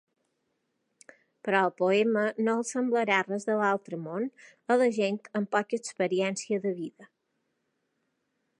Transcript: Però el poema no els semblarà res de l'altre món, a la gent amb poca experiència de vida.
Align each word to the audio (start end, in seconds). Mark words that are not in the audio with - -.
Però 1.47 1.59
el 1.65 1.73
poema 1.81 2.23
no 2.47 2.55
els 2.61 2.71
semblarà 2.75 3.19
res 3.27 3.45
de 3.49 3.57
l'altre 3.59 3.99
món, 4.07 4.25
a 4.73 4.79
la 4.83 4.89
gent 4.97 5.23
amb 5.41 5.53
poca 5.57 5.81
experiència 5.83 6.63
de 6.65 6.73
vida. 6.81 7.11